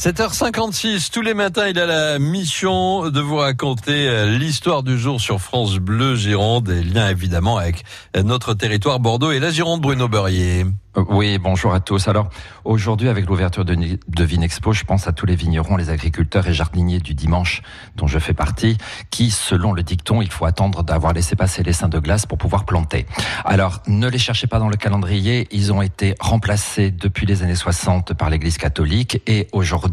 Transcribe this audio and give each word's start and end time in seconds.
7h56, 0.00 1.10
tous 1.10 1.20
les 1.20 1.34
matins, 1.34 1.66
il 1.68 1.78
a 1.78 1.84
la 1.84 2.18
mission 2.18 3.10
de 3.10 3.20
vous 3.20 3.36
raconter 3.36 4.08
euh, 4.08 4.38
l'histoire 4.38 4.82
du 4.82 4.98
jour 4.98 5.20
sur 5.20 5.42
France 5.42 5.76
Bleu 5.76 6.16
Gironde 6.16 6.70
et 6.70 6.82
lien 6.82 7.10
évidemment 7.10 7.58
avec 7.58 7.84
euh, 8.16 8.22
notre 8.22 8.54
territoire 8.54 8.98
Bordeaux 8.98 9.30
et 9.30 9.38
la 9.38 9.50
Gironde 9.50 9.82
Bruno 9.82 10.08
Beurrier. 10.08 10.64
Euh, 10.96 11.04
oui, 11.10 11.36
bonjour 11.36 11.74
à 11.74 11.80
tous. 11.80 12.08
Alors, 12.08 12.30
aujourd'hui, 12.64 13.10
avec 13.10 13.26
l'ouverture 13.26 13.66
de, 13.66 13.74
de 13.74 14.24
Vinexpo, 14.24 14.72
je 14.72 14.84
pense 14.84 15.06
à 15.06 15.12
tous 15.12 15.26
les 15.26 15.36
vignerons, 15.36 15.76
les 15.76 15.90
agriculteurs 15.90 16.48
et 16.48 16.54
jardiniers 16.54 16.98
du 16.98 17.12
dimanche, 17.12 17.62
dont 17.96 18.06
je 18.06 18.18
fais 18.18 18.32
partie, 18.32 18.78
qui, 19.10 19.30
selon 19.30 19.74
le 19.74 19.82
dicton, 19.82 20.22
il 20.22 20.30
faut 20.30 20.46
attendre 20.46 20.82
d'avoir 20.82 21.12
laissé 21.12 21.36
passer 21.36 21.62
les 21.62 21.74
seins 21.74 21.88
de 21.88 21.98
glace 21.98 22.24
pour 22.24 22.38
pouvoir 22.38 22.64
planter. 22.64 23.06
Alors, 23.44 23.82
ne 23.86 24.08
les 24.08 24.18
cherchez 24.18 24.46
pas 24.46 24.58
dans 24.58 24.70
le 24.70 24.76
calendrier. 24.76 25.46
Ils 25.52 25.72
ont 25.74 25.82
été 25.82 26.14
remplacés 26.18 26.90
depuis 26.90 27.26
les 27.26 27.42
années 27.42 27.54
60 27.54 28.14
par 28.14 28.30
l'Église 28.30 28.56
catholique 28.56 29.22
et 29.26 29.46
aujourd'hui, 29.52 29.89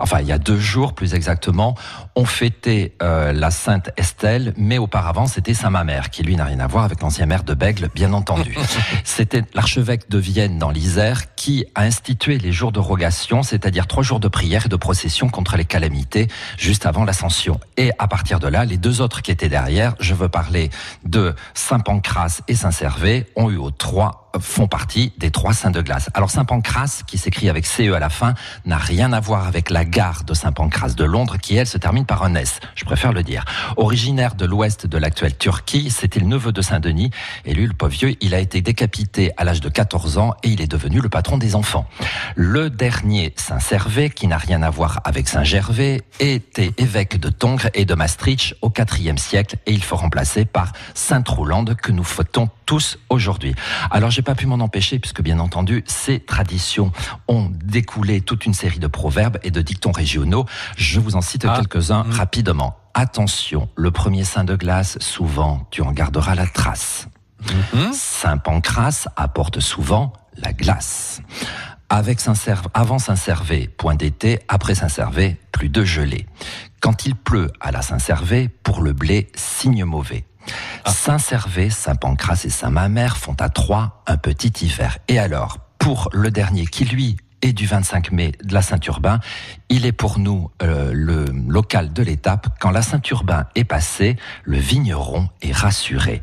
enfin, 0.00 0.20
il 0.20 0.26
y 0.26 0.32
a 0.32 0.38
deux 0.38 0.58
jours 0.58 0.94
plus 0.94 1.14
exactement, 1.14 1.74
on 2.14 2.24
fêtait 2.24 2.94
euh, 3.02 3.32
la 3.32 3.50
Sainte 3.50 3.90
Estelle, 3.96 4.54
mais 4.56 4.78
auparavant, 4.78 5.26
c'était 5.26 5.54
Saint 5.54 5.70
Mamère, 5.70 6.10
qui 6.10 6.22
lui 6.22 6.36
n'a 6.36 6.44
rien 6.44 6.60
à 6.60 6.66
voir 6.66 6.84
avec 6.84 7.00
l'ancien 7.00 7.26
maire 7.26 7.44
de 7.44 7.54
Bègle, 7.54 7.90
bien 7.94 8.12
entendu. 8.12 8.56
c'était 9.04 9.42
l'archevêque 9.54 10.08
de 10.08 10.18
Vienne 10.18 10.58
dans 10.58 10.70
l'Isère 10.70 11.34
qui 11.34 11.66
a 11.74 11.82
institué 11.82 12.38
les 12.38 12.52
jours 12.52 12.72
de 12.72 12.80
rogation, 12.80 13.42
c'est-à-dire 13.42 13.86
trois 13.86 14.02
jours 14.02 14.20
de 14.20 14.28
prière 14.28 14.66
et 14.66 14.68
de 14.68 14.76
procession 14.76 15.28
contre 15.28 15.56
les 15.56 15.64
calamités 15.64 16.28
juste 16.58 16.86
avant 16.86 17.04
l'ascension. 17.04 17.60
Et 17.76 17.92
à 17.98 18.08
partir 18.08 18.40
de 18.40 18.48
là, 18.48 18.64
les 18.64 18.76
deux 18.76 19.00
autres 19.00 19.22
qui 19.22 19.30
étaient 19.30 19.48
derrière, 19.48 19.94
je 20.00 20.14
veux 20.14 20.28
parler 20.28 20.70
de 21.04 21.34
Saint 21.54 21.80
Pancras 21.80 22.40
et 22.48 22.54
Saint 22.54 22.70
Servé, 22.70 23.26
ont 23.36 23.50
eu 23.50 23.56
aux 23.56 23.70
trois 23.70 24.25
font 24.40 24.66
partie 24.66 25.12
des 25.18 25.30
trois 25.30 25.52
saints 25.52 25.70
de 25.70 25.80
glace. 25.80 26.10
Alors 26.14 26.30
Saint 26.30 26.44
Pancras, 26.44 27.02
qui 27.06 27.18
s'écrit 27.18 27.48
avec 27.48 27.66
CE 27.66 27.92
à 27.92 27.98
la 27.98 28.08
fin, 28.08 28.34
n'a 28.64 28.78
rien 28.78 29.12
à 29.12 29.20
voir 29.20 29.46
avec 29.46 29.70
la 29.70 29.84
gare 29.84 30.24
de 30.24 30.34
Saint 30.34 30.52
Pancras 30.52 30.94
de 30.96 31.04
Londres, 31.04 31.36
qui 31.38 31.56
elle 31.56 31.66
se 31.66 31.78
termine 31.78 32.06
par 32.06 32.22
un 32.22 32.34
S. 32.34 32.60
Je 32.74 32.84
préfère 32.84 33.12
le 33.12 33.22
dire. 33.22 33.44
Originaire 33.76 34.34
de 34.34 34.46
l'ouest 34.46 34.86
de 34.86 34.98
l'actuelle 34.98 35.36
Turquie, 35.36 35.90
c'était 35.90 36.20
le 36.20 36.26
neveu 36.26 36.52
de 36.52 36.62
Saint 36.62 36.80
Denis. 36.80 37.10
Et 37.44 37.54
lui, 37.54 37.66
le 37.66 37.72
pauvre 37.72 37.92
vieux, 37.92 38.14
il 38.20 38.34
a 38.34 38.40
été 38.40 38.60
décapité 38.60 39.32
à 39.36 39.44
l'âge 39.44 39.60
de 39.60 39.68
14 39.68 40.18
ans 40.18 40.34
et 40.42 40.48
il 40.48 40.60
est 40.60 40.70
devenu 40.70 41.00
le 41.00 41.08
patron 41.08 41.38
des 41.38 41.54
enfants. 41.54 41.86
Le 42.34 42.70
dernier 42.70 43.32
Saint 43.36 43.60
Servé, 43.60 44.10
qui 44.10 44.26
n'a 44.26 44.38
rien 44.38 44.62
à 44.62 44.70
voir 44.70 45.00
avec 45.04 45.28
Saint 45.28 45.44
Gervais, 45.44 46.02
était 46.20 46.72
évêque 46.78 47.18
de 47.18 47.28
Tongres 47.28 47.68
et 47.74 47.84
de 47.84 47.94
Maastricht 47.94 48.54
au 48.62 48.70
IVe 48.70 49.18
siècle 49.18 49.56
et 49.66 49.72
il 49.72 49.82
faut 49.82 49.96
remplacer 49.96 50.44
par 50.44 50.72
Saint 50.94 51.22
Roulande 51.26 51.76
que 51.76 51.92
nous 51.92 52.04
fêtons 52.04 52.48
tous 52.66 52.98
aujourd'hui. 53.08 53.54
Alors 53.90 54.10
j'ai 54.10 54.22
pas 54.22 54.34
pu 54.34 54.46
m'en 54.46 54.56
empêcher 54.56 54.98
puisque 54.98 55.22
bien 55.22 55.38
entendu 55.38 55.84
ces 55.86 56.20
traditions 56.20 56.92
ont 57.28 57.50
découlé 57.64 58.20
toute 58.20 58.44
une 58.44 58.54
série 58.54 58.80
de 58.80 58.88
proverbes 58.88 59.38
et 59.42 59.50
de 59.50 59.62
dictons 59.62 59.92
régionaux. 59.92 60.44
Je 60.76 61.00
vous 61.00 61.16
en 61.16 61.20
cite 61.20 61.46
ah. 61.48 61.56
quelques-uns 61.56 62.04
mmh. 62.04 62.10
rapidement. 62.10 62.76
Attention, 62.92 63.68
le 63.76 63.90
premier 63.90 64.24
saint 64.24 64.44
de 64.44 64.56
glace, 64.56 64.98
souvent 65.00 65.66
tu 65.70 65.82
en 65.82 65.92
garderas 65.92 66.34
la 66.34 66.46
trace. 66.46 67.08
Mmh. 67.72 67.92
Saint 67.92 68.38
Pancras 68.38 69.06
apporte 69.16 69.60
souvent 69.60 70.12
la 70.36 70.52
glace. 70.52 71.22
Avec 71.88 72.18
Saint 72.18 72.34
avant 72.74 72.98
Saint-Servé, 72.98 73.68
point 73.68 73.94
d'été, 73.94 74.40
après 74.48 74.74
Saint-Servé, 74.74 75.36
plus 75.52 75.68
de 75.68 75.84
gelée. 75.84 76.26
Quand 76.80 77.06
il 77.06 77.14
pleut 77.14 77.52
à 77.60 77.70
la 77.70 77.80
Saint-Servé, 77.80 78.48
pour 78.48 78.82
le 78.82 78.92
blé, 78.92 79.28
signe 79.36 79.84
mauvais. 79.84 80.24
Saint-Servé, 80.86 81.70
Saint-Pancras 81.70 82.42
et 82.44 82.50
Saint-Mamère 82.50 83.16
font 83.16 83.36
à 83.40 83.48
trois 83.48 84.02
un 84.06 84.16
petit 84.16 84.64
hiver. 84.64 84.98
Et 85.08 85.18
alors, 85.18 85.58
pour 85.78 86.08
le 86.12 86.30
dernier 86.30 86.66
qui 86.66 86.84
lui 86.84 87.16
est 87.42 87.52
du 87.52 87.66
25 87.66 88.12
mai 88.12 88.32
de 88.42 88.54
la 88.54 88.62
Saint-Urbain, 88.62 89.20
il 89.68 89.84
est 89.84 89.92
pour 89.92 90.18
nous 90.18 90.50
euh, 90.62 90.90
le 90.92 91.26
local 91.48 91.92
de 91.92 92.02
l'étape. 92.02 92.48
Quand 92.60 92.70
la 92.70 92.82
Saint-Urbain 92.82 93.46
est 93.54 93.64
passée, 93.64 94.16
le 94.44 94.58
vigneron 94.58 95.28
est 95.42 95.52
rassuré. 95.52 96.22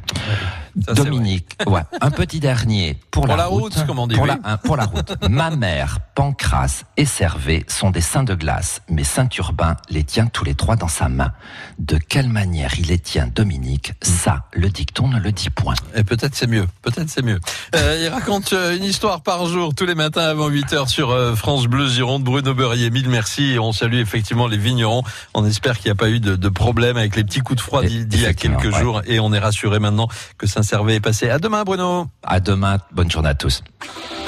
Dominique, 0.75 1.55
ouais, 1.67 1.81
un 2.01 2.09
petit 2.09 2.39
dernier 2.39 2.97
pour, 3.11 3.25
pour 3.25 3.35
la, 3.35 3.45
route, 3.45 3.75
route 3.75 3.85
on 3.95 4.07
dit. 4.07 4.15
Pour, 4.15 4.23
oui. 4.23 4.31
la, 4.43 4.57
pour 4.57 4.75
la 4.75 4.85
route. 4.85 5.13
Ma 5.29 5.51
mère, 5.51 5.99
Pancras 6.15 6.83
et 6.97 7.05
Servé 7.05 7.63
sont 7.67 7.91
des 7.91 8.01
saints 8.01 8.23
de 8.23 8.33
glace, 8.33 8.81
mais 8.89 9.03
Saint-Urbain 9.03 9.75
les 9.89 10.03
tient 10.03 10.25
tous 10.25 10.45
les 10.45 10.55
trois 10.55 10.75
dans 10.75 10.87
sa 10.87 11.09
main. 11.09 11.31
De 11.77 11.97
quelle 11.97 12.29
manière 12.29 12.79
il 12.79 12.87
les 12.87 12.97
tient, 12.97 13.27
Dominique? 13.27 13.93
Ça, 14.01 14.45
le 14.63 14.69
dicton 14.69 15.09
ne 15.09 15.19
le 15.19 15.33
dit 15.33 15.49
point. 15.49 15.75
Et 15.93 16.05
peut-être 16.05 16.35
c'est 16.35 16.47
mieux, 16.47 16.65
peut-être 16.81 17.09
c'est 17.09 17.21
mieux. 17.21 17.39
Euh, 17.75 17.99
il 18.01 18.07
raconte 18.07 18.53
euh, 18.53 18.77
une 18.77 18.85
histoire 18.85 19.21
par 19.21 19.45
jour, 19.45 19.75
tous 19.75 19.85
les 19.85 19.93
matins 19.93 20.21
avant 20.21 20.49
8h 20.49 20.87
sur 20.87 21.11
euh, 21.11 21.35
France 21.35 21.67
Bleu 21.67 21.89
Gironde. 21.89 22.23
Bruno 22.23 22.53
Beurrier, 22.53 22.89
mille 22.89 23.09
merci. 23.09 23.51
Et 23.51 23.59
on 23.59 23.73
salue 23.73 23.99
effectivement 23.99 24.47
les 24.47 24.57
vignerons. 24.57 25.03
On 25.33 25.45
espère 25.45 25.77
qu'il 25.77 25.87
n'y 25.87 25.91
a 25.91 25.95
pas 25.95 26.09
eu 26.09 26.21
de, 26.21 26.37
de, 26.37 26.49
problème 26.49 26.95
avec 26.95 27.17
les 27.17 27.25
petits 27.25 27.41
coups 27.41 27.57
de 27.57 27.61
froid 27.61 27.83
d'il 27.83 28.21
y 28.21 28.25
a 28.25 28.33
quelques 28.33 28.73
ouais. 28.73 28.79
jours. 28.79 29.01
Et 29.05 29.19
on 29.19 29.33
est 29.33 29.39
rassuré 29.39 29.79
maintenant 29.79 30.07
que 30.37 30.47
Saint-Servé 30.47 30.95
est 30.95 31.01
passé. 31.01 31.29
À 31.29 31.39
demain, 31.39 31.63
Bruno. 31.63 32.07
À 32.23 32.39
demain. 32.39 32.77
Bonne 32.93 33.11
journée 33.11 33.29
à 33.29 33.35
tous. 33.35 33.63